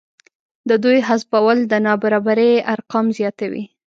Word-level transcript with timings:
د 0.69 0.71
دوی 0.83 0.97
حذفول 1.07 1.57
د 1.71 1.73
نابرابرۍ 1.85 2.53
ارقام 2.73 3.05
زیاتوي 3.17 3.63